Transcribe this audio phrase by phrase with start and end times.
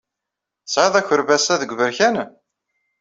[0.65, 2.15] Tesɛid akerbas-a deg uberkan?